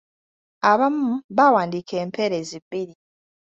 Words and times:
Abamu 0.71 1.11
baawandiika 1.35 1.93
empeerezi 2.03 2.57
bbiri. 2.63 2.93